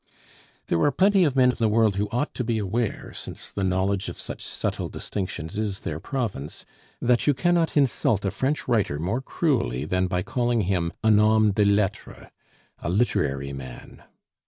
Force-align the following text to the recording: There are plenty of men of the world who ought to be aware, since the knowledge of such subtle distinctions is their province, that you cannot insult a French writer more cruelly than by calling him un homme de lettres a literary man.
There 0.65 0.81
are 0.81 0.91
plenty 0.91 1.25
of 1.25 1.35
men 1.35 1.51
of 1.51 1.59
the 1.59 1.69
world 1.69 1.95
who 1.97 2.09
ought 2.09 2.33
to 2.33 2.43
be 2.43 2.57
aware, 2.57 3.13
since 3.13 3.51
the 3.51 3.63
knowledge 3.63 4.09
of 4.09 4.17
such 4.17 4.41
subtle 4.43 4.89
distinctions 4.89 5.59
is 5.59 5.81
their 5.81 5.99
province, 5.99 6.65
that 6.99 7.27
you 7.27 7.35
cannot 7.35 7.77
insult 7.77 8.25
a 8.25 8.31
French 8.31 8.67
writer 8.67 8.97
more 8.97 9.21
cruelly 9.21 9.85
than 9.85 10.07
by 10.07 10.23
calling 10.23 10.61
him 10.61 10.91
un 11.03 11.19
homme 11.19 11.51
de 11.51 11.65
lettres 11.65 12.31
a 12.79 12.89
literary 12.89 13.53
man. 13.53 14.01